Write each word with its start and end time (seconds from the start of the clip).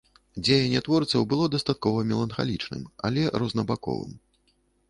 Дзеянне 0.45 0.79
творцаў 0.87 1.27
было 1.33 1.45
дастаткова 1.55 2.01
меланхалічным, 2.13 2.83
але 3.11 3.21
рознабаковым. 3.45 4.21